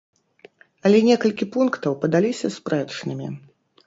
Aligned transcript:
Але 0.89 1.01
некалькі 1.09 1.47
пунктаў 1.55 1.93
падаліся 2.05 2.47
спрэчнымі. 2.57 3.29